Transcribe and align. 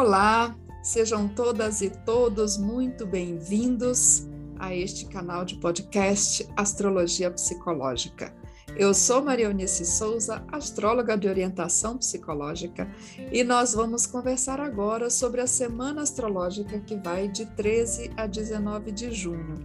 Olá, 0.00 0.56
sejam 0.82 1.28
todas 1.28 1.82
e 1.82 1.90
todos 1.90 2.56
muito 2.56 3.06
bem-vindos 3.06 4.26
a 4.58 4.74
este 4.74 5.04
canal 5.04 5.44
de 5.44 5.56
podcast 5.56 6.48
Astrologia 6.56 7.30
Psicológica. 7.30 8.34
Eu 8.78 8.94
sou 8.94 9.22
Maria 9.22 9.44
Eunice 9.44 9.84
Souza, 9.84 10.42
astróloga 10.50 11.18
de 11.18 11.28
orientação 11.28 11.98
psicológica, 11.98 12.90
e 13.30 13.44
nós 13.44 13.74
vamos 13.74 14.06
conversar 14.06 14.58
agora 14.58 15.10
sobre 15.10 15.42
a 15.42 15.46
semana 15.46 16.00
astrológica 16.00 16.80
que 16.80 16.96
vai 16.96 17.28
de 17.28 17.44
13 17.44 18.10
a 18.16 18.26
19 18.26 18.92
de 18.92 19.12
junho. 19.12 19.56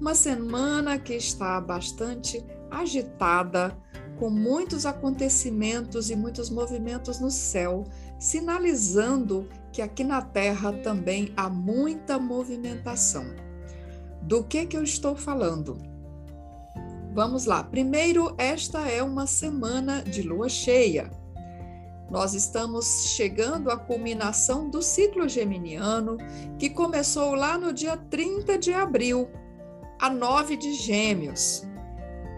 Uma 0.00 0.16
semana 0.16 0.98
que 0.98 1.14
está 1.14 1.60
bastante 1.60 2.44
agitada, 2.68 3.78
com 4.18 4.28
muitos 4.30 4.84
acontecimentos 4.84 6.10
e 6.10 6.16
muitos 6.16 6.50
movimentos 6.50 7.20
no 7.20 7.30
céu, 7.30 7.84
sinalizando 8.18 9.48
que 9.72 9.80
aqui 9.80 10.02
na 10.02 10.20
Terra 10.20 10.72
também 10.72 11.32
há 11.36 11.48
muita 11.48 12.18
movimentação. 12.18 13.24
Do 14.22 14.42
que 14.42 14.66
que 14.66 14.76
eu 14.76 14.82
estou 14.82 15.14
falando? 15.14 15.78
Vamos 17.14 17.46
lá. 17.46 17.62
Primeiro, 17.62 18.34
esta 18.36 18.88
é 18.88 19.02
uma 19.02 19.26
semana 19.26 20.02
de 20.02 20.22
lua 20.22 20.48
cheia. 20.48 21.10
Nós 22.10 22.34
estamos 22.34 23.06
chegando 23.08 23.70
à 23.70 23.76
culminação 23.76 24.68
do 24.68 24.82
ciclo 24.82 25.28
geminiano, 25.28 26.16
que 26.58 26.70
começou 26.70 27.34
lá 27.34 27.58
no 27.58 27.72
dia 27.72 27.96
30 27.96 28.58
de 28.58 28.72
abril, 28.72 29.28
a 30.00 30.08
9 30.08 30.56
de 30.56 30.72
Gêmeos. 30.74 31.66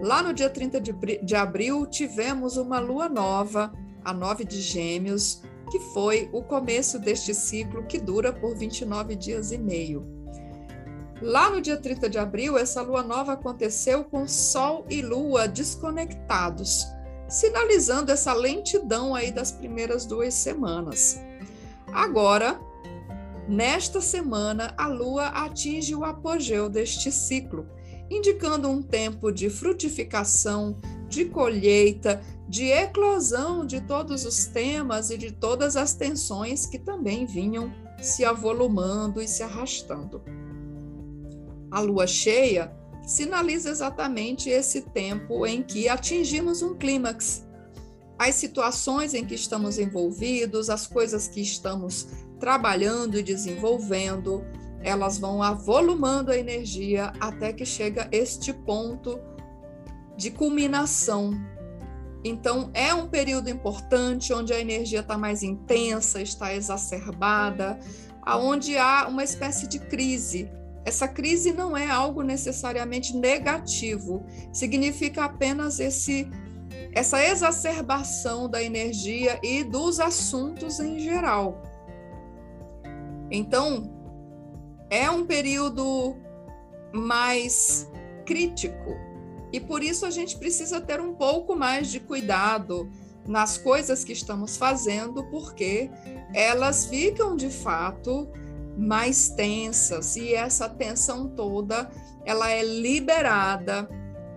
Lá 0.01 0.23
no 0.23 0.33
dia 0.33 0.49
30 0.49 0.81
de 1.23 1.37
abril, 1.37 1.87
tivemos 1.87 2.57
uma 2.57 2.79
lua 2.81 3.07
nova, 3.07 3.71
a 4.03 4.15
9 4.15 4.45
de 4.45 4.59
Gêmeos, 4.59 5.43
que 5.71 5.79
foi 5.79 6.29
o 6.33 6.43
começo 6.43 6.99
deste 6.99 7.35
ciclo 7.35 7.87
que 7.87 7.99
dura 7.99 8.33
por 8.33 8.57
29 8.57 9.15
dias 9.15 9.53
e 9.53 9.59
meio. 9.59 10.07
Lá 11.21 11.51
no 11.51 11.61
dia 11.61 11.77
30 11.77 12.09
de 12.09 12.19
abril, 12.19 12.57
essa 12.57 12.81
lua 12.81 13.03
nova 13.03 13.35
aconteceu 13.35 14.03
com 14.05 14.27
Sol 14.27 14.87
e 14.89 15.03
Lua 15.03 15.47
desconectados, 15.47 16.87
sinalizando 17.29 18.11
essa 18.11 18.33
lentidão 18.33 19.15
aí 19.15 19.31
das 19.31 19.53
primeiras 19.53 20.07
duas 20.07 20.33
semanas. 20.33 21.21
Agora, 21.93 22.59
nesta 23.47 24.01
semana, 24.01 24.73
a 24.79 24.87
Lua 24.87 25.27
atinge 25.27 25.95
o 25.95 26.05
apogeu 26.05 26.71
deste 26.71 27.13
ciclo, 27.13 27.69
indicando 28.11 28.69
um 28.69 28.83
tempo 28.83 29.31
de 29.31 29.49
frutificação, 29.49 30.77
de 31.09 31.25
colheita, 31.27 32.21
de 32.49 32.65
eclosão 32.65 33.65
de 33.65 33.81
todos 33.81 34.25
os 34.25 34.47
temas 34.47 35.11
e 35.11 35.17
de 35.17 35.31
todas 35.31 35.77
as 35.77 35.95
tensões 35.95 36.67
que 36.67 36.79
também 36.79 37.25
vinham 37.25 37.73
se 38.03 38.25
avolumando 38.25 39.23
e 39.23 39.29
se 39.29 39.43
arrastando 39.43 40.21
a 41.71 41.81
lua 41.81 42.07
cheia 42.07 42.73
sinaliza 43.07 43.71
exatamente 43.71 44.51
esse 44.51 44.83
tempo 44.83 45.47
em 45.47 45.63
que 45.63 45.89
atingimos 45.89 46.63
um 46.63 46.75
clímax. 46.75 47.47
As 48.19 48.35
situações 48.35 49.15
em 49.15 49.25
que 49.25 49.35
estamos 49.35 49.79
envolvidos, 49.79 50.69
as 50.69 50.87
coisas 50.87 51.27
que 51.27 51.41
estamos 51.41 52.09
trabalhando 52.39 53.19
e 53.19 53.23
desenvolvendo, 53.23 54.45
elas 54.83 55.19
vão 55.19 55.43
avolumando 55.43 56.31
a 56.31 56.37
energia 56.37 57.13
até 57.21 57.53
que 57.53 57.65
chega 57.65 58.09
este 58.11 58.53
ponto 58.53 59.21
de 60.17 60.31
culminação. 60.31 61.33
Então, 62.25 62.71
é 62.75 62.93
um 62.93 63.09
período 63.09 63.49
importante 63.49 64.33
onde 64.33 64.53
a 64.53 64.61
energia 64.61 65.01
está 65.01 65.17
mais 65.17 65.43
intensa, 65.43 66.21
está 66.21 66.55
exacerbada, 66.55 67.79
aonde 68.23 68.77
há 68.77 69.09
uma 69.09 69.25
espécie 69.25 69.67
de 69.67 69.79
crise 69.79 70.51
essa 70.85 71.07
crise 71.07 71.53
não 71.53 71.77
é 71.77 71.89
algo 71.89 72.23
necessariamente 72.23 73.17
negativo, 73.17 74.25
significa 74.53 75.25
apenas 75.25 75.79
esse 75.79 76.29
essa 76.93 77.25
exacerbação 77.25 78.49
da 78.49 78.61
energia 78.61 79.39
e 79.45 79.63
dos 79.63 80.01
assuntos 80.01 80.81
em 80.81 80.99
geral. 80.99 81.63
Então, 83.31 84.00
é 84.91 85.09
um 85.11 85.25
período 85.25 86.17
mais 86.93 87.89
crítico 88.27 89.11
e 89.53 89.61
por 89.61 89.83
isso 89.83 90.07
a 90.07 90.11
gente 90.11 90.37
precisa 90.37 90.81
ter 90.81 91.01
um 91.01 91.15
pouco 91.15 91.57
mais 91.57 91.91
de 91.91 92.01
cuidado 92.01 92.91
nas 93.27 93.59
coisas 93.59 94.05
que 94.05 94.13
estamos 94.13 94.57
fazendo, 94.57 95.25
porque 95.25 95.91
elas 96.35 96.87
ficam 96.87 97.37
de 97.37 97.51
fato 97.51 98.29
mais 98.77 99.29
tensas 99.29 100.17
e 100.17 100.35
essa 100.35 100.69
tensão 100.69 101.29
toda 101.29 101.91
ela 102.25 102.51
é 102.51 102.63
liberada, 102.63 103.89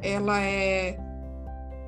ela 0.01 0.41
é 0.41 0.97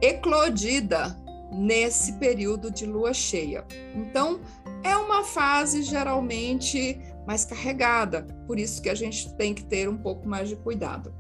eclodida 0.02 1.18
nesse 1.52 2.14
período 2.14 2.70
de 2.70 2.86
lua 2.86 3.14
cheia. 3.14 3.66
Então, 3.96 4.40
é 4.84 4.96
uma 4.96 5.24
fase 5.24 5.84
geralmente 5.84 7.00
mais 7.26 7.46
carregada, 7.46 8.24
por 8.48 8.60
isso 8.60 8.82
que 8.82 8.90
a 8.90 8.96
gente 8.96 9.34
tem 9.36 9.54
que 9.54 9.64
ter 9.64 9.90
um 9.90 9.98
pouco 9.98 10.28
mais 10.28 10.50
de 10.50 10.56
cuidado. 10.56 11.14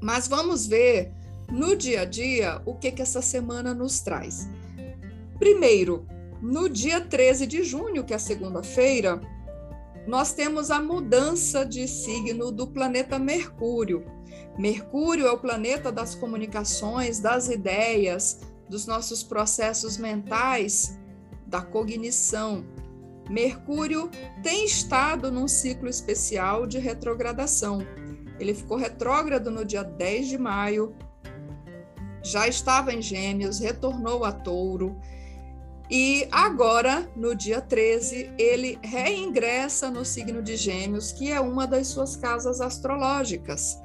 Mas 0.00 0.26
vamos 0.26 0.66
ver 0.66 1.12
no 1.50 1.76
dia 1.76 2.02
a 2.02 2.04
dia 2.04 2.62
o 2.64 2.74
que, 2.74 2.90
que 2.90 3.02
essa 3.02 3.22
semana 3.22 3.74
nos 3.74 4.00
traz. 4.00 4.48
Primeiro, 5.38 6.06
no 6.40 6.68
dia 6.68 7.00
13 7.00 7.46
de 7.46 7.62
junho, 7.62 8.04
que 8.04 8.14
é 8.14 8.18
segunda-feira, 8.18 9.20
nós 10.06 10.32
temos 10.32 10.70
a 10.70 10.80
mudança 10.80 11.64
de 11.64 11.86
signo 11.86 12.50
do 12.50 12.66
planeta 12.66 13.18
Mercúrio. 13.18 14.04
Mercúrio 14.58 15.26
é 15.26 15.30
o 15.30 15.38
planeta 15.38 15.92
das 15.92 16.14
comunicações, 16.14 17.20
das 17.20 17.48
ideias, 17.48 18.40
dos 18.68 18.86
nossos 18.86 19.22
processos 19.22 19.96
mentais, 19.96 20.98
da 21.46 21.62
cognição. 21.62 22.64
Mercúrio 23.28 24.10
tem 24.42 24.64
estado 24.64 25.30
num 25.30 25.48
ciclo 25.48 25.88
especial 25.88 26.66
de 26.66 26.78
retrogradação. 26.78 27.86
Ele 28.38 28.54
ficou 28.54 28.76
retrógrado 28.76 29.50
no 29.50 29.64
dia 29.64 29.82
10 29.82 30.28
de 30.28 30.38
maio, 30.38 30.94
já 32.22 32.46
estava 32.46 32.92
em 32.92 33.02
Gêmeos, 33.02 33.58
retornou 33.58 34.24
a 34.24 34.32
Touro 34.32 34.96
e 35.94 36.26
agora, 36.30 37.06
no 37.14 37.34
dia 37.34 37.60
13, 37.60 38.32
ele 38.38 38.78
reingressa 38.82 39.90
no 39.90 40.06
signo 40.06 40.42
de 40.42 40.56
Gêmeos, 40.56 41.12
que 41.12 41.30
é 41.30 41.38
uma 41.38 41.66
das 41.66 41.88
suas 41.88 42.16
casas 42.16 42.62
astrológicas. 42.62 43.78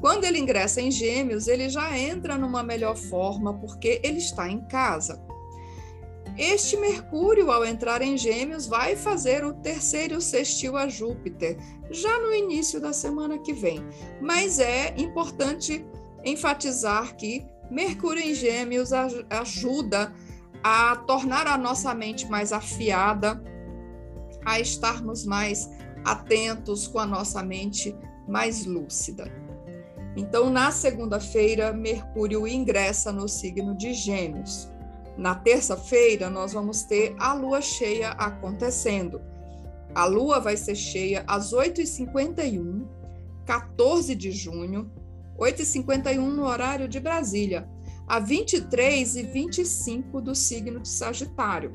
Quando 0.00 0.26
ele 0.26 0.38
ingressa 0.38 0.80
em 0.80 0.92
Gêmeos, 0.92 1.48
ele 1.48 1.68
já 1.68 1.98
entra 1.98 2.38
numa 2.38 2.62
melhor 2.62 2.94
forma, 2.94 3.52
porque 3.58 4.00
ele 4.04 4.18
está 4.18 4.48
em 4.48 4.60
casa. 4.60 5.20
Este 6.36 6.76
Mercúrio, 6.76 7.50
ao 7.50 7.64
entrar 7.64 8.02
em 8.02 8.18
Gêmeos, 8.18 8.66
vai 8.66 8.96
fazer 8.96 9.44
o 9.44 9.54
terceiro 9.54 10.20
sextil 10.20 10.76
a 10.76 10.88
Júpiter, 10.88 11.56
já 11.90 12.18
no 12.18 12.34
início 12.34 12.80
da 12.80 12.92
semana 12.92 13.38
que 13.38 13.52
vem. 13.52 13.80
Mas 14.20 14.58
é 14.58 14.94
importante 14.96 15.86
enfatizar 16.24 17.14
que 17.16 17.46
Mercúrio 17.70 18.22
em 18.22 18.34
Gêmeos 18.34 18.92
ajuda 19.30 20.12
a 20.62 20.96
tornar 21.06 21.46
a 21.46 21.56
nossa 21.56 21.94
mente 21.94 22.26
mais 22.28 22.52
afiada, 22.52 23.40
a 24.44 24.58
estarmos 24.58 25.24
mais 25.24 25.70
atentos 26.04 26.88
com 26.88 26.98
a 26.98 27.06
nossa 27.06 27.42
mente 27.42 27.96
mais 28.26 28.66
lúcida. 28.66 29.30
Então, 30.16 30.50
na 30.50 30.70
segunda-feira, 30.70 31.72
Mercúrio 31.72 32.46
ingressa 32.46 33.12
no 33.12 33.28
signo 33.28 33.76
de 33.76 33.92
Gêmeos. 33.92 34.68
Na 35.16 35.34
terça-feira, 35.34 36.28
nós 36.28 36.52
vamos 36.52 36.82
ter 36.82 37.14
a 37.18 37.32
lua 37.34 37.60
cheia 37.60 38.10
acontecendo. 38.10 39.20
A 39.94 40.04
lua 40.06 40.40
vai 40.40 40.56
ser 40.56 40.74
cheia 40.74 41.24
às 41.26 41.52
8h51, 41.52 42.84
14 43.46 44.14
de 44.14 44.32
junho, 44.32 44.90
8h51 45.38 46.18
no 46.18 46.44
horário 46.44 46.88
de 46.88 46.98
Brasília 46.98 47.68
a 48.06 48.18
23 48.18 49.16
e 49.16 49.22
25 49.22 50.20
do 50.20 50.34
signo 50.34 50.80
de 50.80 50.88
Sagitário. 50.88 51.72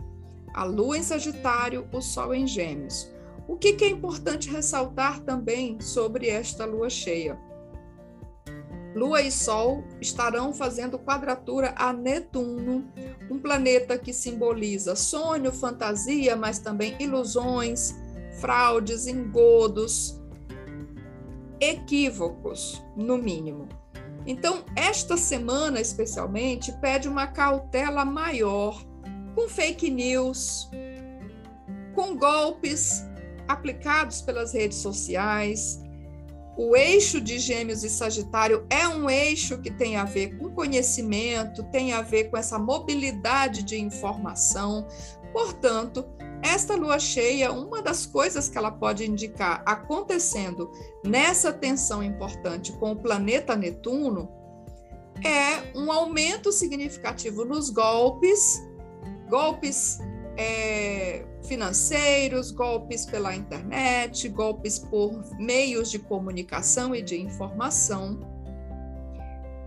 A 0.53 0.63
Lua 0.63 0.97
em 0.97 1.03
Sagitário, 1.03 1.87
o 1.91 2.01
Sol 2.01 2.33
em 2.33 2.45
Gêmeos. 2.45 3.11
O 3.47 3.57
que, 3.57 3.73
que 3.73 3.85
é 3.85 3.89
importante 3.89 4.49
ressaltar 4.49 5.19
também 5.21 5.79
sobre 5.81 6.27
esta 6.27 6.65
lua 6.65 6.89
cheia? 6.89 7.39
Lua 8.95 9.21
e 9.21 9.31
Sol 9.31 9.83
estarão 10.01 10.53
fazendo 10.53 10.97
quadratura 10.97 11.73
a 11.77 11.93
Netuno, 11.93 12.91
um 13.29 13.39
planeta 13.39 13.97
que 13.97 14.11
simboliza 14.11 14.95
sonho, 14.95 15.51
fantasia, 15.51 16.35
mas 16.35 16.59
também 16.59 16.95
ilusões, 16.99 17.95
fraudes, 18.39 19.05
engodos, 19.05 20.19
equívocos, 21.59 22.81
no 22.95 23.17
mínimo. 23.17 23.67
Então, 24.25 24.63
esta 24.75 25.17
semana 25.17 25.79
especialmente 25.79 26.71
pede 26.73 27.07
uma 27.07 27.27
cautela 27.27 28.03
maior 28.03 28.83
com 29.35 29.47
fake 29.47 29.89
news, 29.89 30.69
com 31.93 32.15
golpes 32.17 33.03
aplicados 33.47 34.21
pelas 34.21 34.53
redes 34.53 34.77
sociais. 34.77 35.81
O 36.61 36.75
eixo 36.75 37.21
de 37.21 37.39
Gêmeos 37.39 37.85
e 37.85 37.89
Sagitário 37.89 38.67
é 38.69 38.85
um 38.85 39.09
eixo 39.09 39.61
que 39.61 39.71
tem 39.71 39.95
a 39.95 40.03
ver 40.03 40.37
com 40.37 40.49
conhecimento, 40.49 41.63
tem 41.71 41.93
a 41.93 42.01
ver 42.01 42.25
com 42.25 42.35
essa 42.35 42.59
mobilidade 42.59 43.63
de 43.63 43.79
informação. 43.79 44.85
Portanto, 45.31 46.03
esta 46.43 46.75
lua 46.75 46.99
cheia, 46.99 47.49
uma 47.49 47.81
das 47.81 48.05
coisas 48.05 48.49
que 48.49 48.57
ela 48.57 48.71
pode 48.71 49.09
indicar 49.09 49.63
acontecendo 49.65 50.69
nessa 51.01 51.53
tensão 51.53 52.03
importante 52.03 52.73
com 52.73 52.91
o 52.91 52.95
planeta 52.97 53.55
Netuno 53.55 54.29
é 55.23 55.71
um 55.73 55.89
aumento 55.89 56.51
significativo 56.51 57.45
nos 57.45 57.69
golpes, 57.69 58.61
golpes 59.29 59.99
é, 60.35 61.25
financeiros, 61.49 62.51
golpes 62.51 63.07
pela 63.07 63.35
internet, 63.35 64.29
golpes 64.29 64.77
por 64.77 65.19
meios 65.39 65.89
de 65.89 65.97
comunicação 65.97 66.93
e 66.93 67.01
de 67.01 67.19
informação. 67.19 68.19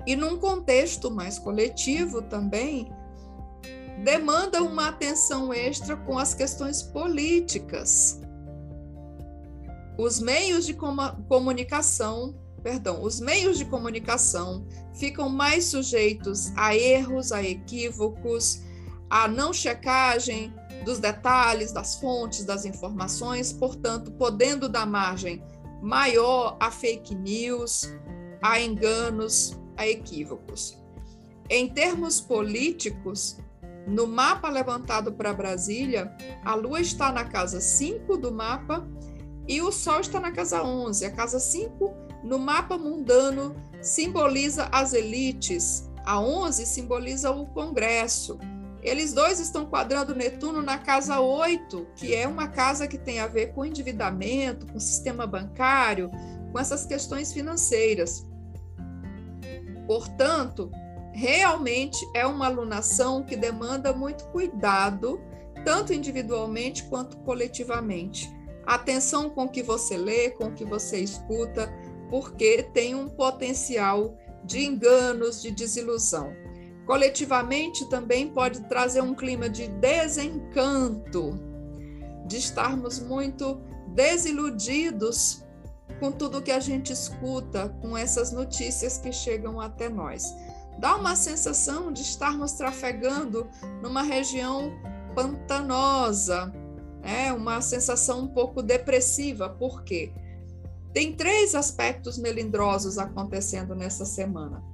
E 0.07 0.15
num 0.15 0.39
contexto 0.39 1.11
mais 1.11 1.41
coletivo 1.41 2.23
também, 2.23 2.91
demanda 4.05 4.63
uma 4.63 4.89
atenção 4.89 5.53
extra 5.53 5.97
com 5.97 6.17
as 6.19 6.35
questões 6.35 6.83
políticas. 6.83 8.21
Os 9.99 10.21
meios 10.21 10.65
de 10.65 10.75
comunicação, 11.29 12.35
perdão, 12.63 13.03
os 13.03 13.21
meios 13.21 13.59
de 13.59 13.65
comunicação 13.65 14.67
ficam 14.95 15.29
mais 15.29 15.65
sujeitos 15.65 16.53
a 16.57 16.77
erros, 16.77 17.33
a 17.33 17.43
equívocos, 17.43 18.63
a 19.11 19.29
não 19.29 19.53
checagem 19.53 20.55
dos 20.83 20.99
detalhes, 20.99 21.73
das 21.73 21.97
fontes, 21.97 22.45
das 22.45 22.65
informações, 22.65 23.53
portanto, 23.53 24.11
podendo 24.13 24.69
dar 24.69 24.87
margem 24.87 25.43
maior 25.83 26.57
a 26.61 26.71
fake 26.71 27.15
news, 27.15 27.93
a 28.41 28.61
enganos, 28.61 29.59
a 29.77 29.87
equívocos. 29.87 30.79
Em 31.51 31.69
termos 31.69 32.21
políticos, 32.21 33.39
no 33.87 34.07
mapa 34.07 34.49
levantado 34.49 35.13
para 35.13 35.33
Brasília, 35.33 36.17
a 36.45 36.55
Lua 36.55 36.81
está 36.81 37.11
na 37.11 37.25
casa 37.25 37.61
5 37.61 38.17
do 38.17 38.33
mapa 38.33 38.87
e 39.49 39.61
o 39.61 39.73
Sol 39.73 40.01
está 40.01 40.21
na 40.21 40.31
casa 40.31 40.63
11. 40.63 41.05
A 41.05 41.11
casa 41.11 41.41
5, 41.41 41.93
no 42.23 42.39
mapa 42.39 42.79
mundano, 42.79 43.57
simboliza 43.81 44.69
as 44.71 44.93
elites, 44.93 45.91
a 46.05 46.21
11 46.21 46.65
simboliza 46.65 47.31
o 47.33 47.47
Congresso, 47.47 48.39
eles 48.83 49.13
dois 49.13 49.39
estão 49.39 49.65
quadrando 49.65 50.15
Netuno 50.15 50.61
na 50.61 50.77
casa 50.77 51.21
8, 51.21 51.87
que 51.95 52.15
é 52.15 52.27
uma 52.27 52.49
casa 52.49 52.89
que 52.89 52.99
tem 52.99 53.21
a 53.21 53.29
ver 53.29 53.53
com 53.53 53.65
endividamento, 53.65 54.67
com 54.67 54.81
sistema 54.81 55.25
bancário, 55.25 56.11
com 56.51 56.59
essas 56.59 56.85
questões 56.85 57.33
financeiras. 57.33 58.27
Portanto, 59.87 60.69
realmente 61.13 62.05
é 62.13 62.27
uma 62.27 62.47
alunação 62.47 63.23
que 63.23 63.37
demanda 63.37 63.93
muito 63.93 64.25
cuidado, 64.27 65.21
tanto 65.65 65.93
individualmente 65.93 66.83
quanto 66.85 67.17
coletivamente. 67.19 68.29
Atenção 68.67 69.31
com 69.31 69.45
o 69.45 69.49
que 69.49 69.63
você 69.63 69.97
lê, 69.97 70.31
com 70.31 70.47
o 70.47 70.55
que 70.55 70.65
você 70.65 70.99
escuta, 70.99 71.73
porque 72.11 72.65
tem 72.75 72.97
um 72.97 73.09
potencial 73.09 74.17
de 74.45 74.65
enganos, 74.65 75.41
de 75.41 75.53
desilusão. 75.53 76.42
Coletivamente 76.87 77.89
também 77.89 78.29
pode 78.29 78.61
trazer 78.63 79.01
um 79.03 79.15
clima 79.15 79.49
de 79.49 79.69
desencanto, 79.69 81.39
de 82.27 82.37
estarmos 82.37 82.99
muito 82.99 83.61
desiludidos 83.89 85.45
com 86.01 86.11
tudo 86.11 86.43
que 86.43 86.51
a 86.51 86.59
gente 86.59 86.93
escuta, 86.93 87.69
com 87.81 87.97
essas 87.97 88.33
notícias 88.33 88.99
que 88.99 89.13
chegam 89.13 89.61
até 89.61 89.89
nós. 89.89 90.35
Dá 90.79 90.97
uma 90.97 91.15
sensação 91.15 91.93
de 91.93 92.03
estarmos 92.03 92.53
trafegando 92.53 93.49
numa 93.81 94.03
região 94.03 94.73
pantanosa, 95.15 96.53
é 97.03 97.33
uma 97.33 97.61
sensação 97.61 98.21
um 98.21 98.29
pouco 98.29 98.63
depressiva, 98.63 99.49
por 99.49 99.85
quê? 99.85 100.13
Tem 100.93 101.15
três 101.15 101.55
aspectos 101.55 102.19
melindrosos 102.19 102.99
acontecendo 102.99 103.75
nessa 103.75 104.05
semana 104.05 104.72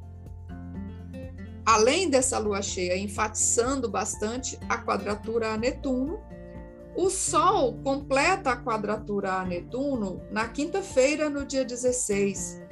além 1.68 2.08
dessa 2.08 2.38
lua 2.38 2.62
cheia 2.62 2.96
enfatizando 2.96 3.90
bastante 3.90 4.58
a 4.70 4.78
quadratura 4.78 5.52
a 5.52 5.56
Netuno, 5.58 6.18
o 6.96 7.10
Sol 7.10 7.78
completa 7.84 8.52
a 8.52 8.56
quadratura 8.56 9.34
a 9.34 9.44
Netuno 9.44 10.22
na 10.30 10.48
quinta-feira, 10.48 11.28
no 11.28 11.44
dia 11.44 11.66
16. 11.66 12.62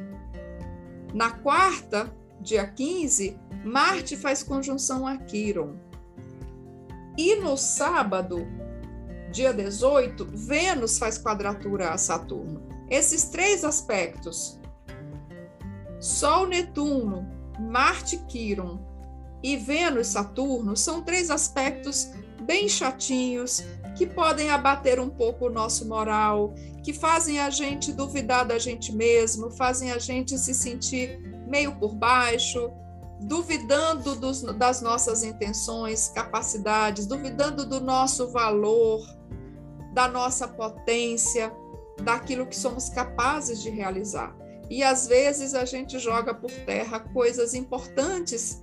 Na 1.12 1.30
quarta, 1.30 2.10
dia 2.40 2.66
15, 2.66 3.38
Marte 3.66 4.16
faz 4.16 4.42
conjunção 4.42 5.06
a 5.06 5.18
Quiron. 5.18 5.76
E 7.18 7.36
no 7.36 7.54
sábado, 7.58 8.46
dia 9.30 9.52
18, 9.52 10.24
Vênus 10.32 10.98
faz 10.98 11.18
quadratura 11.18 11.90
a 11.90 11.98
Saturno. 11.98 12.62
Esses 12.88 13.24
três 13.24 13.62
aspectos, 13.62 14.58
Sol 16.00 16.46
Netuno, 16.46 17.35
Marte 17.58 18.18
Quiron 18.28 18.78
e 19.42 19.56
Vênus 19.56 20.08
Saturno 20.08 20.76
são 20.76 21.02
três 21.02 21.30
aspectos 21.30 22.10
bem 22.42 22.68
chatinhos 22.68 23.62
que 23.96 24.06
podem 24.06 24.50
abater 24.50 25.00
um 25.00 25.08
pouco 25.08 25.46
o 25.46 25.50
nosso 25.50 25.88
moral, 25.88 26.54
que 26.82 26.92
fazem 26.92 27.40
a 27.40 27.48
gente 27.50 27.92
duvidar 27.92 28.44
da 28.44 28.58
gente 28.58 28.94
mesmo, 28.94 29.50
fazem 29.50 29.90
a 29.90 29.98
gente 29.98 30.36
se 30.38 30.54
sentir 30.54 31.18
meio 31.48 31.74
por 31.76 31.94
baixo, 31.94 32.70
duvidando 33.20 34.14
dos, 34.14 34.42
das 34.42 34.82
nossas 34.82 35.24
intenções, 35.24 36.08
capacidades, 36.08 37.06
duvidando 37.06 37.64
do 37.64 37.80
nosso 37.80 38.28
valor, 38.28 39.00
da 39.94 40.06
nossa 40.06 40.46
potência, 40.46 41.50
daquilo 42.02 42.46
que 42.46 42.56
somos 42.56 42.90
capazes 42.90 43.62
de 43.62 43.70
realizar. 43.70 44.36
E 44.68 44.82
às 44.82 45.06
vezes 45.06 45.54
a 45.54 45.64
gente 45.64 45.98
joga 45.98 46.34
por 46.34 46.50
terra 46.50 47.00
coisas 47.00 47.54
importantes 47.54 48.60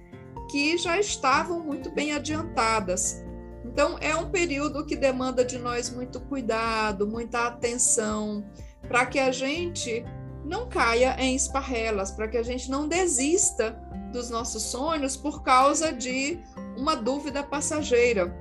que 0.50 0.78
já 0.78 1.00
estavam 1.00 1.60
muito 1.60 1.90
bem 1.90 2.12
adiantadas. 2.12 3.24
Então, 3.66 3.98
é 4.00 4.16
um 4.16 4.30
período 4.30 4.86
que 4.86 4.96
demanda 4.96 5.44
de 5.44 5.58
nós 5.58 5.90
muito 5.90 6.20
cuidado, 6.20 7.08
muita 7.08 7.48
atenção, 7.48 8.46
para 8.88 9.06
que 9.06 9.20
a 9.20 9.32
gente 9.32 10.04
não 10.46 10.68
caia 10.68 11.16
em 11.20 11.36
esparrelas, 11.36 12.12
para 12.12 12.28
que 12.28 12.38
a 12.38 12.44
gente 12.44 12.70
não 12.70 12.88
desista 12.88 13.72
dos 14.12 14.30
nossos 14.30 14.64
sonhos 14.64 15.18
por 15.18 15.42
causa 15.42 15.92
de 15.92 16.40
uma 16.78 16.96
dúvida 16.96 17.42
passageira. 17.42 18.36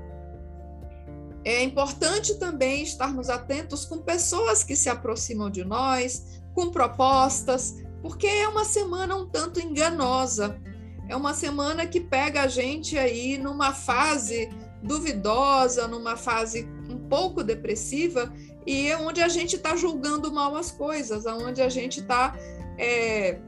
É 1.44 1.62
importante 1.62 2.38
também 2.38 2.82
estarmos 2.82 3.28
atentos 3.28 3.84
com 3.84 3.98
pessoas 3.98 4.62
que 4.62 4.76
se 4.76 4.88
aproximam 4.88 5.50
de 5.50 5.64
nós, 5.64 6.41
com 6.54 6.70
propostas, 6.70 7.82
porque 8.00 8.26
é 8.26 8.48
uma 8.48 8.64
semana 8.64 9.16
um 9.16 9.26
tanto 9.26 9.60
enganosa. 9.60 10.60
É 11.08 11.16
uma 11.16 11.34
semana 11.34 11.86
que 11.86 12.00
pega 12.00 12.42
a 12.42 12.48
gente 12.48 12.96
aí 12.96 13.36
numa 13.38 13.72
fase 13.72 14.48
duvidosa, 14.82 15.86
numa 15.86 16.16
fase 16.16 16.68
um 16.88 16.98
pouco 17.08 17.44
depressiva 17.44 18.32
e 18.66 18.88
é 18.88 18.96
onde 18.96 19.20
a 19.20 19.28
gente 19.28 19.56
está 19.56 19.76
julgando 19.76 20.32
mal 20.32 20.56
as 20.56 20.70
coisas, 20.70 21.26
onde 21.26 21.60
a 21.62 21.68
gente 21.68 22.00
está 22.00 22.36
é, 22.78 23.38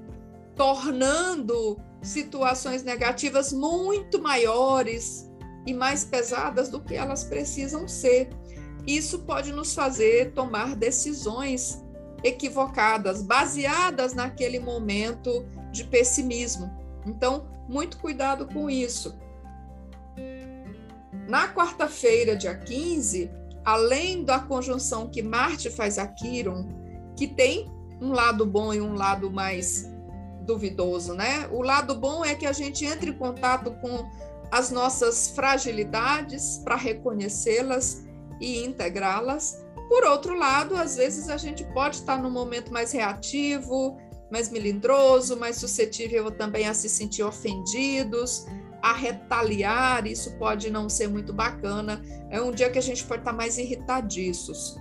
tornando 0.57 1.79
situações 2.03 2.83
negativas 2.83 3.53
muito 3.53 4.21
maiores 4.21 5.29
e 5.67 5.73
mais 5.73 6.05
pesadas 6.05 6.69
do 6.69 6.81
que 6.81 6.95
elas 6.95 7.25
precisam 7.25 7.89
ser. 7.89 8.29
Isso 8.87 9.21
pode 9.21 9.53
nos 9.53 9.75
fazer 9.75 10.33
tomar 10.33 10.77
decisões 10.77 11.83
equivocadas, 12.25 13.23
baseadas 13.23 14.15
naquele 14.15 14.59
momento 14.59 15.47
de 15.71 15.85
pessimismo. 15.85 16.73
Então, 17.07 17.47
muito 17.69 17.99
cuidado 17.99 18.47
com 18.47 18.71
isso. 18.71 19.15
Na 21.29 21.53
quarta-feira, 21.53 22.35
dia 22.35 22.55
15, 22.55 23.31
além 23.65 24.25
da 24.25 24.39
conjunção 24.39 25.09
que 25.09 25.23
Marte 25.23 25.71
faz 25.71 25.99
a 25.99 26.07
Quiron, 26.07 26.67
que 27.15 27.27
tem 27.27 27.71
um 28.01 28.13
lado 28.13 28.45
bom 28.47 28.73
e 28.73 28.81
um 28.81 28.95
lado 28.95 29.31
mais 29.31 29.91
duvidoso, 30.43 31.15
né? 31.15 31.49
O 31.51 31.63
lado 31.63 31.95
bom 31.95 32.25
é 32.25 32.35
que 32.35 32.47
a 32.47 32.53
gente 32.53 32.85
entre 32.85 33.11
em 33.11 33.15
contato 33.15 33.71
com 33.81 34.11
as 34.51 34.71
nossas 34.71 35.29
fragilidades 35.29 36.61
para 36.65 36.77
reconhecê-las 36.77 38.05
e 38.41 38.65
integrá-las. 38.65 39.65
Por 39.89 40.05
outro 40.05 40.37
lado, 40.37 40.77
às 40.77 40.97
vezes 40.97 41.29
a 41.29 41.37
gente 41.37 41.65
pode 41.73 41.97
estar 41.97 42.21
num 42.21 42.31
momento 42.31 42.73
mais 42.73 42.93
reativo, 42.93 43.97
mais 44.31 44.51
melindroso, 44.51 45.37
mais 45.37 45.57
suscetível 45.57 46.31
também 46.31 46.67
a 46.67 46.75
se 46.75 46.89
sentir 46.89 47.23
ofendidos, 47.23 48.47
a 48.83 48.93
retaliar, 48.93 50.07
isso 50.07 50.37
pode 50.39 50.71
não 50.71 50.89
ser 50.89 51.09
muito 51.09 51.33
bacana. 51.33 52.03
É 52.31 52.41
um 52.41 52.51
dia 52.51 52.71
que 52.71 52.79
a 52.79 52.83
gente 52.83 53.05
pode 53.05 53.21
estar 53.21 53.33
mais 53.33 53.57
irritadiços. 53.57 54.77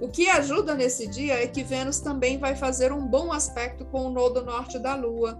O 0.00 0.08
que 0.08 0.30
ajuda 0.30 0.74
nesse 0.74 1.06
dia 1.06 1.34
é 1.34 1.46
que 1.46 1.62
Vênus 1.62 2.00
também 2.00 2.38
vai 2.38 2.56
fazer 2.56 2.90
um 2.92 3.06
bom 3.06 3.30
aspecto 3.30 3.84
com 3.84 4.06
o 4.06 4.10
nodo 4.10 4.42
norte 4.42 4.78
da 4.78 4.94
Lua. 4.94 5.38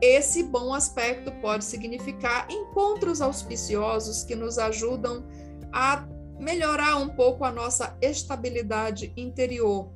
Esse 0.00 0.42
bom 0.42 0.72
aspecto 0.72 1.30
pode 1.42 1.64
significar 1.64 2.50
encontros 2.50 3.20
auspiciosos 3.20 4.24
que 4.24 4.34
nos 4.34 4.58
ajudam 4.58 5.26
a 5.70 6.06
melhorar 6.42 6.96
um 6.96 7.08
pouco 7.08 7.44
a 7.44 7.52
nossa 7.52 7.96
estabilidade 8.02 9.12
interior. 9.16 9.92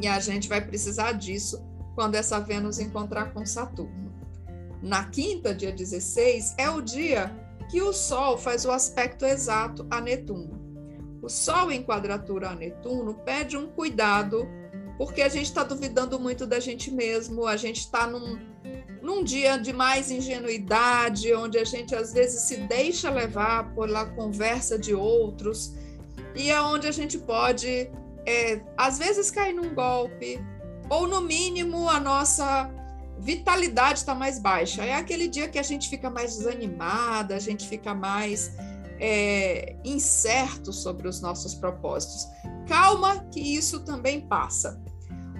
E 0.00 0.06
a 0.06 0.20
gente 0.20 0.48
vai 0.48 0.60
precisar 0.60 1.12
disso 1.12 1.62
quando 1.94 2.14
essa 2.14 2.38
Vênus 2.38 2.78
encontrar 2.78 3.32
com 3.32 3.44
Saturno. 3.44 4.12
Na 4.80 5.04
quinta, 5.04 5.54
dia 5.54 5.72
16, 5.72 6.54
é 6.56 6.70
o 6.70 6.80
dia 6.80 7.34
que 7.68 7.82
o 7.82 7.92
Sol 7.92 8.38
faz 8.38 8.64
o 8.64 8.70
aspecto 8.70 9.24
exato 9.24 9.86
a 9.90 10.00
Netuno. 10.00 10.62
O 11.20 11.28
Sol 11.28 11.72
em 11.72 11.82
quadratura 11.82 12.50
a 12.50 12.54
Netuno 12.54 13.14
pede 13.14 13.56
um 13.56 13.66
cuidado, 13.66 14.46
porque 14.96 15.22
a 15.22 15.28
gente 15.28 15.46
está 15.46 15.62
duvidando 15.62 16.18
muito 16.18 16.46
da 16.46 16.60
gente 16.60 16.90
mesmo, 16.90 17.46
a 17.46 17.56
gente 17.56 17.80
está 17.80 18.06
num, 18.06 18.38
num 19.02 19.24
dia 19.24 19.56
de 19.56 19.72
mais 19.72 20.10
ingenuidade, 20.10 21.32
onde 21.34 21.58
a 21.58 21.64
gente 21.64 21.94
às 21.94 22.12
vezes 22.12 22.42
se 22.42 22.56
deixa 22.58 23.10
levar 23.10 23.74
pela 23.74 24.06
conversa 24.06 24.78
de 24.78 24.94
outros, 24.94 25.74
e 26.34 26.50
é 26.50 26.60
onde 26.60 26.86
a 26.86 26.92
gente 26.92 27.18
pode, 27.18 27.90
é, 28.26 28.60
às 28.76 28.98
vezes, 28.98 29.30
cair 29.30 29.52
num 29.52 29.74
golpe, 29.74 30.40
ou 30.88 31.06
no 31.06 31.20
mínimo 31.20 31.88
a 31.88 31.98
nossa 31.98 32.70
vitalidade 33.18 34.00
está 34.00 34.14
mais 34.14 34.38
baixa. 34.38 34.84
É 34.84 34.94
aquele 34.94 35.28
dia 35.28 35.48
que 35.48 35.58
a 35.58 35.62
gente 35.62 35.88
fica 35.88 36.10
mais 36.10 36.36
desanimada, 36.36 37.34
a 37.34 37.38
gente 37.38 37.68
fica 37.68 37.94
mais 37.94 38.52
é, 38.98 39.76
incerto 39.84 40.72
sobre 40.72 41.08
os 41.08 41.20
nossos 41.20 41.54
propósitos. 41.54 42.26
Calma, 42.66 43.24
que 43.30 43.40
isso 43.40 43.80
também 43.80 44.20
passa. 44.20 44.82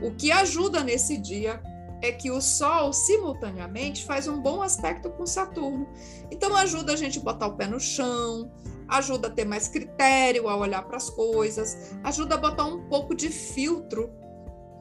O 0.02 0.10
que 0.10 0.30
ajuda 0.30 0.82
nesse 0.82 1.16
dia 1.16 1.62
é 2.02 2.12
que 2.12 2.30
o 2.30 2.40
Sol 2.40 2.92
simultaneamente 2.92 4.04
faz 4.04 4.28
um 4.28 4.40
bom 4.40 4.60
aspecto 4.60 5.08
com 5.10 5.26
Saturno. 5.26 5.88
Então 6.30 6.54
ajuda 6.56 6.92
a 6.92 6.96
gente 6.96 7.18
a 7.18 7.22
botar 7.22 7.46
o 7.46 7.56
pé 7.56 7.66
no 7.66 7.80
chão, 7.80 8.50
ajuda 8.88 9.28
a 9.28 9.30
ter 9.30 9.44
mais 9.44 9.68
critério 9.68 10.48
a 10.48 10.56
olhar 10.56 10.82
para 10.82 10.98
as 10.98 11.08
coisas, 11.08 11.94
ajuda 12.02 12.34
a 12.34 12.38
botar 12.38 12.66
um 12.66 12.86
pouco 12.88 13.14
de 13.14 13.30
filtro 13.30 14.10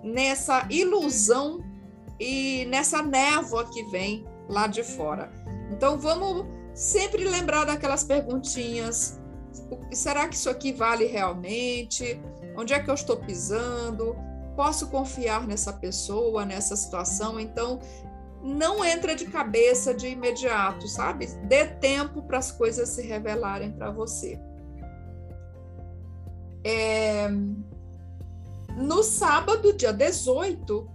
nessa 0.03 0.67
ilusão 0.69 1.63
e 2.19 2.65
nessa 2.65 3.01
névoa 3.01 3.69
que 3.69 3.83
vem 3.85 4.25
lá 4.49 4.67
de 4.67 4.83
fora. 4.83 5.31
Então 5.71 5.97
vamos 5.97 6.45
sempre 6.73 7.23
lembrar 7.23 7.65
daquelas 7.65 8.03
perguntinhas: 8.03 9.19
será 9.91 10.27
que 10.27 10.35
isso 10.35 10.49
aqui 10.49 10.71
vale 10.71 11.05
realmente? 11.05 12.19
Onde 12.57 12.73
é 12.73 12.79
que 12.79 12.89
eu 12.89 12.93
estou 12.93 13.17
pisando? 13.17 14.15
Posso 14.55 14.89
confiar 14.89 15.47
nessa 15.47 15.73
pessoa, 15.73 16.45
nessa 16.45 16.75
situação? 16.75 17.39
Então, 17.39 17.79
não 18.43 18.83
entra 18.83 19.15
de 19.15 19.25
cabeça 19.25 19.93
de 19.93 20.07
imediato, 20.07 20.87
sabe? 20.87 21.27
Dê 21.47 21.65
tempo 21.65 22.21
para 22.21 22.37
as 22.37 22.51
coisas 22.51 22.89
se 22.89 23.01
revelarem 23.01 23.71
para 23.71 23.89
você. 23.89 24.39
É... 26.63 27.29
No 28.75 29.03
sábado, 29.03 29.73
dia 29.73 29.93
18, 29.93 30.89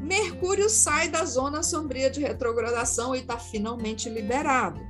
Mercúrio 0.00 0.68
sai 0.68 1.08
da 1.08 1.24
zona 1.24 1.62
sombria 1.62 2.10
de 2.10 2.20
retrogradação 2.20 3.14
e 3.14 3.20
está 3.20 3.38
finalmente 3.38 4.08
liberado. 4.08 4.80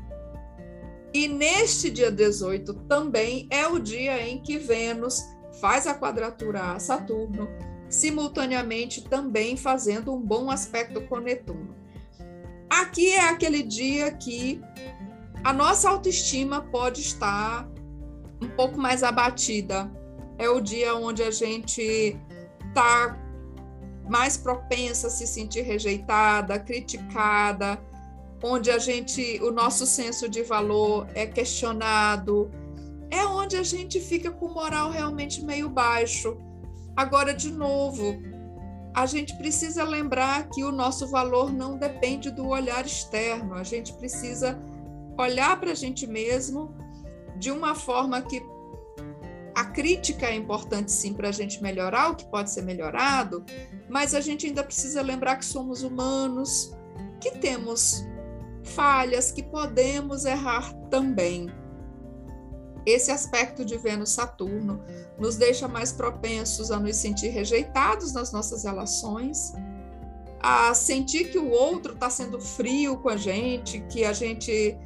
E 1.17 1.27
neste 1.29 1.91
dia 1.91 2.11
18 2.11 2.75
também 2.87 3.49
é 3.51 3.67
o 3.67 3.79
dia 3.79 4.29
em 4.29 4.39
que 4.39 4.59
Vênus 4.59 5.27
faz 5.63 5.87
a 5.87 5.95
quadratura 5.95 6.73
a 6.73 6.79
Saturno, 6.79 7.49
simultaneamente 7.89 9.01
também 9.01 9.57
fazendo 9.57 10.13
um 10.13 10.21
bom 10.21 10.51
aspecto 10.51 11.01
com 11.09 11.17
Netuno. 11.17 11.75
Aqui 12.69 13.15
é 13.15 13.31
aquele 13.31 13.63
dia 13.63 14.13
que 14.13 14.61
a 15.43 15.55
nossa 15.55 15.89
autoestima 15.89 16.61
pode 16.61 17.01
estar 17.01 17.67
um 18.43 18.51
pouco 18.51 18.79
mais 18.79 19.03
abatida. 19.03 19.91
É 20.37 20.51
o 20.51 20.61
dia 20.61 20.97
onde 20.97 21.23
a 21.23 21.31
gente 21.31 22.15
está 22.69 23.19
mais 24.07 24.37
propensa 24.37 25.07
a 25.07 25.11
se 25.11 25.27
sentir 25.27 25.63
rejeitada, 25.63 26.59
criticada, 26.59 27.83
onde 28.43 28.71
a 28.71 28.79
gente, 28.79 29.41
o 29.43 29.51
nosso 29.51 29.87
senso 29.87 30.29
de 30.29 30.43
valor 30.43 31.07
é 31.15 31.27
questionado, 31.27 32.51
é 33.11 33.25
onde 33.25 33.57
a 33.57 33.63
gente 33.63 34.01
fica 34.01 34.31
com 34.31 34.49
moral 34.49 34.91
realmente 34.91 35.45
meio 35.45 35.69
baixo. 35.69 36.37
Agora, 36.97 37.33
de 37.33 37.51
novo, 37.51 38.17
a 38.95 39.07
gente 39.07 39.37
precisa 39.37 39.85
lembrar 39.85 40.49
que 40.49 40.65
o 40.65 40.73
nosso 40.73 41.07
valor 41.07 41.53
não 41.53 41.77
depende 41.77 42.31
do 42.31 42.49
olhar 42.49 42.85
externo, 42.85 43.55
a 43.55 43.63
gente 43.63 43.93
precisa 43.95 44.59
olhar 45.19 45.59
para 45.61 45.73
a 45.73 45.75
gente 45.75 46.07
mesmo 46.07 46.75
de 47.39 47.51
uma 47.51 47.75
forma 47.75 48.23
que 48.23 48.43
a 49.55 49.65
crítica 49.65 50.27
é 50.27 50.35
importante 50.35 50.93
sim 50.93 51.15
para 51.15 51.29
a 51.29 51.33
gente 51.33 51.63
melhorar 51.63 52.11
o 52.11 52.17
que 52.17 52.27
pode 52.27 52.51
ser 52.51 52.63
melhorado, 52.63 53.45
mas 53.89 54.15
a 54.15 54.21
gente 54.21 54.47
ainda 54.47 54.63
precisa 54.63 55.01
lembrar 55.01 55.37
que 55.37 55.45
somos 55.45 55.83
humanos, 55.83 56.75
que 57.21 57.31
temos 57.33 58.05
falhas, 58.77 59.33
que 59.33 59.43
podemos 59.43 60.27
errar 60.27 60.73
também. 60.91 61.51
Esse 62.85 63.11
aspecto 63.11 63.65
de 63.65 63.77
Vênus-Saturno 63.77 64.81
nos 65.19 65.37
deixa 65.37 65.67
mais 65.67 65.93
propensos 65.93 66.71
a 66.71 66.79
nos 66.79 66.95
sentir 66.95 67.29
rejeitados 67.29 68.13
nas 68.13 68.31
nossas 68.31 68.63
relações, 68.63 69.53
a 70.39 70.73
sentir 70.75 71.31
que 71.31 71.39
o 71.39 71.51
outro 71.51 71.95
está 71.95 72.09
sendo 72.09 72.39
frio 72.39 72.99
com 72.99 73.09
a 73.09 73.17
gente, 73.17 73.81
que 73.89 74.05
a 74.05 74.13
gente 74.13 74.77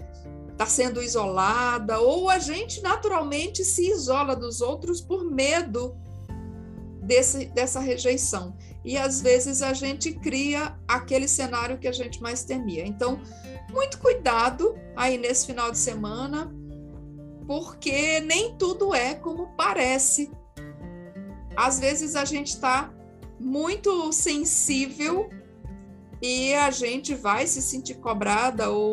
está 0.50 0.64
sendo 0.64 1.02
isolada, 1.02 2.00
ou 2.00 2.30
a 2.30 2.38
gente 2.38 2.80
naturalmente 2.80 3.64
se 3.64 3.90
isola 3.90 4.36
dos 4.36 4.60
outros 4.60 5.00
por 5.00 5.24
medo 5.24 5.94
desse, 7.02 7.46
dessa 7.46 7.80
rejeição. 7.80 8.56
E 8.84 8.96
às 8.96 9.20
vezes 9.20 9.62
a 9.62 9.72
gente 9.72 10.12
cria 10.12 10.74
aquele 10.88 11.28
cenário 11.28 11.78
que 11.78 11.86
a 11.86 11.92
gente 11.92 12.20
mais 12.22 12.44
temia. 12.44 12.86
Então, 12.86 13.20
muito 13.70 13.98
cuidado 13.98 14.74
aí 14.96 15.18
nesse 15.18 15.46
final 15.46 15.70
de 15.70 15.78
semana, 15.78 16.52
porque 17.46 18.20
nem 18.20 18.56
tudo 18.56 18.94
é 18.94 19.14
como 19.14 19.48
parece. 19.56 20.30
Às 21.56 21.78
vezes 21.78 22.16
a 22.16 22.24
gente 22.24 22.48
está 22.48 22.92
muito 23.38 24.12
sensível 24.12 25.30
e 26.22 26.54
a 26.54 26.70
gente 26.70 27.14
vai 27.14 27.46
se 27.46 27.62
sentir 27.62 27.94
cobrada 27.94 28.70
ou 28.70 28.92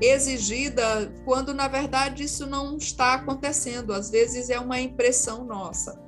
exigida, 0.00 1.12
quando 1.24 1.52
na 1.52 1.68
verdade 1.68 2.24
isso 2.24 2.46
não 2.46 2.76
está 2.76 3.14
acontecendo. 3.14 3.92
Às 3.92 4.10
vezes 4.10 4.50
é 4.50 4.58
uma 4.58 4.80
impressão 4.80 5.44
nossa. 5.44 6.00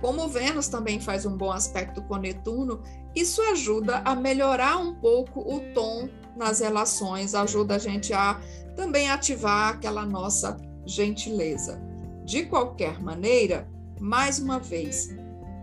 Como 0.00 0.28
Vênus 0.28 0.68
também 0.68 1.00
faz 1.00 1.26
um 1.26 1.36
bom 1.36 1.50
aspecto 1.50 2.02
com 2.02 2.16
Netuno, 2.16 2.82
isso 3.14 3.42
ajuda 3.42 3.98
a 4.04 4.14
melhorar 4.14 4.78
um 4.78 4.94
pouco 4.94 5.40
o 5.40 5.60
tom 5.74 6.08
nas 6.36 6.60
relações, 6.60 7.34
ajuda 7.34 7.74
a 7.74 7.78
gente 7.78 8.12
a 8.12 8.40
também 8.76 9.10
ativar 9.10 9.74
aquela 9.74 10.06
nossa 10.06 10.56
gentileza. 10.86 11.80
De 12.24 12.44
qualquer 12.44 13.00
maneira, 13.02 13.68
mais 14.00 14.38
uma 14.38 14.60
vez, 14.60 15.08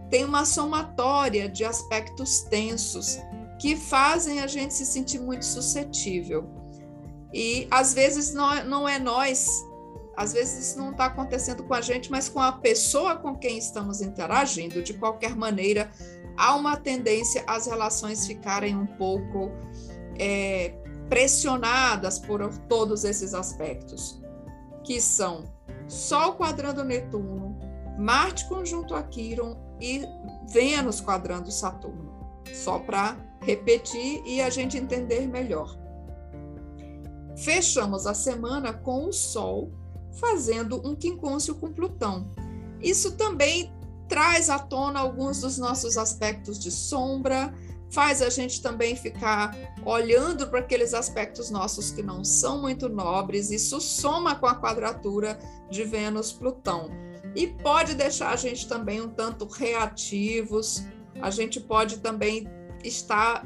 tem 0.09 0.25
uma 0.25 0.45
somatória 0.45 1.47
de 1.47 1.63
aspectos 1.63 2.41
tensos 2.41 3.19
que 3.59 3.75
fazem 3.75 4.41
a 4.41 4.47
gente 4.47 4.73
se 4.73 4.85
sentir 4.85 5.19
muito 5.19 5.45
suscetível. 5.45 6.49
E 7.33 7.67
às 7.71 7.93
vezes 7.93 8.33
não, 8.33 8.87
é 8.87 8.99
nós, 8.99 9.65
às 10.15 10.33
vezes 10.33 10.69
isso 10.69 10.79
não 10.79 10.91
está 10.91 11.05
acontecendo 11.05 11.63
com 11.63 11.73
a 11.73 11.81
gente, 11.81 12.09
mas 12.09 12.29
com 12.29 12.39
a 12.39 12.51
pessoa 12.51 13.15
com 13.15 13.35
quem 13.35 13.57
estamos 13.57 14.01
interagindo. 14.01 14.81
De 14.81 14.93
qualquer 14.93 15.35
maneira, 15.35 15.91
há 16.37 16.55
uma 16.55 16.77
tendência 16.77 17.43
às 17.47 17.67
relações 17.67 18.25
ficarem 18.25 18.75
um 18.75 18.85
pouco 18.85 19.51
é, 20.17 20.73
pressionadas 21.09 22.17
por 22.17 22.47
todos 22.69 23.03
esses 23.03 23.33
aspectos, 23.33 24.21
que 24.83 25.01
são 25.01 25.43
Sol 25.87 26.33
quadrando 26.33 26.83
Netuno, 26.83 27.59
Marte 27.97 28.47
conjunto 28.47 28.95
a 28.95 29.03
Quiron 29.03 29.55
e 29.79 30.03
Vênus 30.49 30.99
quadrando 30.99 31.51
Saturno. 31.51 32.13
Só 32.53 32.79
para 32.79 33.17
repetir 33.41 34.21
e 34.25 34.41
a 34.41 34.49
gente 34.49 34.77
entender 34.77 35.27
melhor. 35.27 35.77
Fechamos 37.37 38.07
a 38.07 38.13
semana 38.13 38.73
com 38.73 39.07
o 39.07 39.13
Sol 39.13 39.71
fazendo 40.15 40.81
um 40.87 40.95
quincúncio 40.95 41.55
com 41.55 41.71
Plutão. 41.71 42.29
Isso 42.81 43.13
também 43.13 43.73
traz 44.07 44.49
à 44.49 44.59
tona 44.59 44.99
alguns 44.99 45.41
dos 45.41 45.57
nossos 45.57 45.97
aspectos 45.97 46.59
de 46.59 46.71
sombra, 46.71 47.53
faz 47.89 48.21
a 48.21 48.29
gente 48.29 48.61
também 48.61 48.95
ficar 48.95 49.55
olhando 49.85 50.47
para 50.47 50.59
aqueles 50.59 50.93
aspectos 50.93 51.49
nossos 51.49 51.91
que 51.91 52.03
não 52.03 52.23
são 52.23 52.61
muito 52.61 52.89
nobres. 52.89 53.51
Isso 53.51 53.79
soma 53.79 54.35
com 54.35 54.45
a 54.45 54.55
quadratura 54.55 55.39
de 55.69 55.83
Vênus-Plutão. 55.83 56.89
E 57.35 57.47
pode 57.47 57.95
deixar 57.95 58.31
a 58.31 58.35
gente 58.35 58.67
também 58.67 59.01
um 59.01 59.09
tanto 59.09 59.45
reativos, 59.45 60.83
a 61.21 61.29
gente 61.29 61.59
pode 61.59 61.99
também 61.99 62.47
estar 62.83 63.45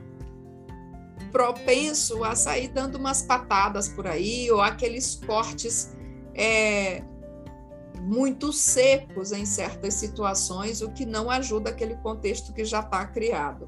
propenso 1.32 2.24
a 2.24 2.36
sair 2.36 2.68
dando 2.70 2.96
umas 2.96 3.22
patadas 3.22 3.88
por 3.88 4.08
aí, 4.08 4.50
ou 4.52 4.62
aqueles 4.62 5.16
cortes 5.26 5.96
é, 6.40 7.04
muito 8.02 8.54
secos 8.54 9.34
em 9.34 9.46
certas 9.46 9.96
situações, 9.96 10.82
o 10.82 10.90
que 10.90 11.06
não 11.06 11.30
ajuda 11.30 11.70
aquele 11.70 11.96
contexto 11.98 12.54
que 12.54 12.64
já 12.64 12.80
está 12.80 13.06
criado. 13.06 13.66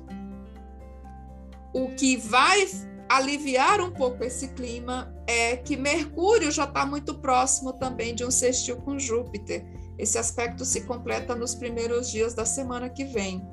O 1.73 1.89
que 1.95 2.15
vai 2.15 2.65
aliviar 3.09 3.81
um 3.81 3.91
pouco 3.91 4.23
esse 4.23 4.47
clima 4.49 5.13
é 5.27 5.57
que 5.57 5.75
Mercúrio 5.75 6.49
já 6.49 6.63
está 6.63 6.85
muito 6.85 7.15
próximo 7.19 7.73
também 7.73 8.15
de 8.15 8.23
um 8.23 8.31
sextil 8.31 8.77
com 8.77 8.97
Júpiter. 8.97 9.65
Esse 9.97 10.17
aspecto 10.17 10.63
se 10.63 10.81
completa 10.81 11.35
nos 11.35 11.53
primeiros 11.53 12.09
dias 12.09 12.33
da 12.33 12.45
semana 12.45 12.89
que 12.89 13.03
vem. 13.03 13.45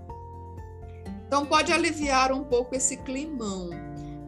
Então, 1.27 1.45
pode 1.45 1.73
aliviar 1.73 2.33
um 2.33 2.45
pouco 2.45 2.75
esse 2.75 2.97
climão. 2.99 3.69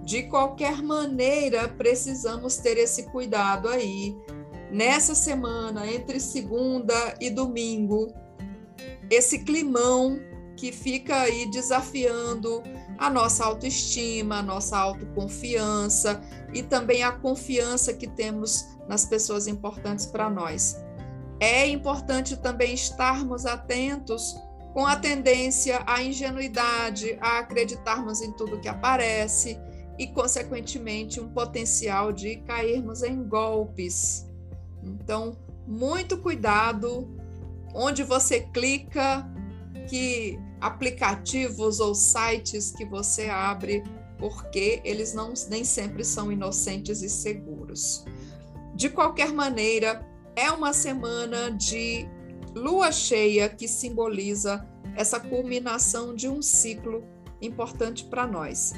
De 0.02 0.24
qualquer 0.24 0.82
maneira, 0.82 1.68
precisamos 1.68 2.56
ter 2.56 2.76
esse 2.76 3.04
cuidado 3.10 3.68
aí. 3.68 4.16
Nessa 4.70 5.14
semana, 5.14 5.90
entre 5.90 6.20
segunda 6.20 7.16
e 7.20 7.28
domingo, 7.28 8.14
esse 9.10 9.40
climão 9.40 10.20
que 10.56 10.70
fica 10.70 11.22
aí 11.22 11.50
desafiando 11.50 12.62
a 12.96 13.10
nossa 13.10 13.44
autoestima, 13.44 14.38
a 14.38 14.42
nossa 14.42 14.78
autoconfiança 14.78 16.20
e 16.54 16.62
também 16.62 17.02
a 17.02 17.10
confiança 17.10 17.94
que 17.94 18.06
temos 18.06 18.66
nas 18.86 19.04
pessoas 19.04 19.48
importantes 19.48 20.06
para 20.06 20.30
nós. 20.30 20.76
É 21.40 21.66
importante 21.66 22.36
também 22.36 22.74
estarmos 22.74 23.46
atentos 23.46 24.36
com 24.72 24.86
a 24.86 24.94
tendência 24.94 25.82
à 25.86 26.02
ingenuidade, 26.02 27.18
a 27.20 27.38
acreditarmos 27.38 28.20
em 28.20 28.30
tudo 28.32 28.60
que 28.60 28.68
aparece 28.68 29.58
e, 29.98 30.06
consequentemente, 30.08 31.20
um 31.20 31.28
potencial 31.28 32.12
de 32.12 32.36
cairmos 32.42 33.02
em 33.02 33.24
golpes. 33.26 34.29
Então, 34.82 35.36
muito 35.66 36.18
cuidado 36.18 37.08
onde 37.74 38.02
você 38.02 38.40
clica, 38.40 39.28
que 39.88 40.38
aplicativos 40.60 41.80
ou 41.80 41.94
sites 41.94 42.70
que 42.70 42.84
você 42.84 43.28
abre, 43.28 43.82
porque 44.18 44.80
eles 44.84 45.14
não 45.14 45.32
nem 45.48 45.64
sempre 45.64 46.04
são 46.04 46.30
inocentes 46.30 47.02
e 47.02 47.08
seguros. 47.08 48.04
De 48.74 48.88
qualquer 48.88 49.32
maneira, 49.32 50.06
é 50.36 50.50
uma 50.50 50.72
semana 50.72 51.50
de 51.50 52.06
lua 52.54 52.92
cheia 52.92 53.48
que 53.48 53.66
simboliza 53.66 54.66
essa 54.96 55.18
culminação 55.18 56.14
de 56.14 56.28
um 56.28 56.42
ciclo 56.42 57.04
importante 57.40 58.04
para 58.04 58.26
nós. 58.26 58.74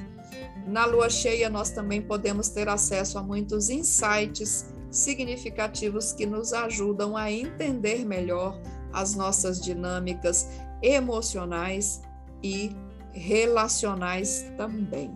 Na 0.67 0.85
lua 0.85 1.11
cheia, 1.11 1.51
nós 1.51 1.71
também 1.71 2.01
podemos 2.01 2.49
ter 2.49 2.69
acesso 2.69 3.19
a 3.19 3.23
muitos 3.23 3.69
insights 3.69 4.67
significativos 4.93 6.13
que 6.13 6.27
nos 6.27 6.53
ajudam 6.53 7.17
a 7.17 7.33
entender 7.33 8.05
melhor 8.05 8.61
as 8.93 9.15
nossas 9.15 9.61
dinâmicas 9.61 10.47
emocionais 10.83 12.03
e 12.43 12.71
relacionais 13.13 14.45
também. 14.57 15.13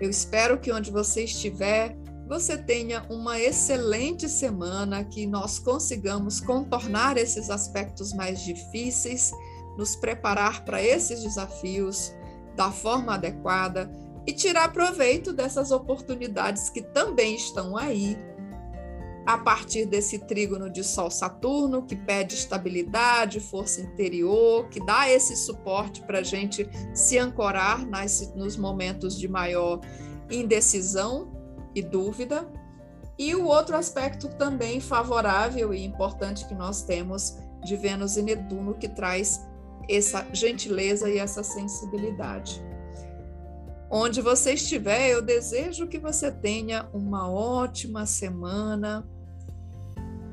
Eu 0.00 0.10
espero 0.10 0.58
que 0.58 0.72
onde 0.72 0.90
você 0.90 1.24
estiver, 1.24 1.96
você 2.28 2.58
tenha 2.58 3.04
uma 3.08 3.38
excelente 3.40 4.28
semana, 4.28 5.04
que 5.04 5.26
nós 5.26 5.58
consigamos 5.58 6.40
contornar 6.40 7.16
esses 7.16 7.50
aspectos 7.50 8.12
mais 8.12 8.42
difíceis, 8.42 9.32
nos 9.76 9.96
preparar 9.96 10.64
para 10.64 10.82
esses 10.82 11.22
desafios 11.22 12.12
da 12.56 12.70
forma 12.72 13.14
adequada 13.14 13.90
e 14.28 14.32
tirar 14.34 14.74
proveito 14.74 15.32
dessas 15.32 15.70
oportunidades 15.70 16.68
que 16.68 16.82
também 16.82 17.34
estão 17.34 17.78
aí, 17.78 18.14
a 19.24 19.38
partir 19.38 19.86
desse 19.86 20.18
trígono 20.18 20.68
de 20.68 20.84
Sol-Saturno, 20.84 21.86
que 21.86 21.96
pede 21.96 22.34
estabilidade, 22.34 23.40
força 23.40 23.80
interior, 23.80 24.68
que 24.68 24.84
dá 24.84 25.08
esse 25.08 25.34
suporte 25.34 26.02
para 26.02 26.18
a 26.18 26.22
gente 26.22 26.68
se 26.92 27.16
ancorar 27.16 27.86
nas, 27.86 28.34
nos 28.34 28.54
momentos 28.58 29.18
de 29.18 29.26
maior 29.26 29.80
indecisão 30.30 31.32
e 31.74 31.80
dúvida. 31.80 32.52
E 33.18 33.34
o 33.34 33.46
outro 33.46 33.76
aspecto 33.76 34.28
também 34.28 34.78
favorável 34.78 35.72
e 35.72 35.82
importante 35.82 36.46
que 36.46 36.54
nós 36.54 36.82
temos 36.82 37.38
de 37.64 37.76
Vênus 37.76 38.18
e 38.18 38.22
Netuno, 38.22 38.74
que 38.74 38.90
traz 38.90 39.40
essa 39.88 40.26
gentileza 40.34 41.08
e 41.08 41.16
essa 41.16 41.42
sensibilidade. 41.42 42.67
Onde 43.90 44.20
você 44.20 44.52
estiver, 44.52 45.08
eu 45.08 45.22
desejo 45.22 45.86
que 45.86 45.98
você 45.98 46.30
tenha 46.30 46.88
uma 46.92 47.30
ótima 47.30 48.04
semana 48.04 49.08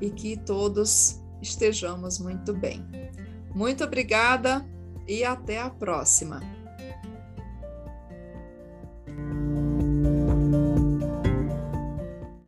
e 0.01 0.09
que 0.09 0.35
todos 0.35 1.21
estejamos 1.41 2.19
muito 2.19 2.53
bem. 2.53 2.85
Muito 3.53 3.83
obrigada 3.83 4.65
e 5.07 5.23
até 5.23 5.61
a 5.61 5.69
próxima. 5.69 6.41